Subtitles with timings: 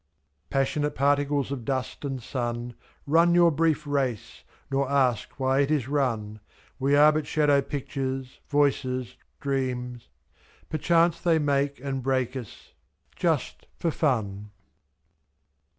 [0.49, 2.73] Passionate particles of dust and sun.
[3.05, 6.39] Run your brief race, nor ask why it is run—
[6.81, 10.09] /i7We are but shadow pictures, voices, dreams;
[10.71, 12.73] Perchance they make and break us—
[13.15, 14.49] just for fun.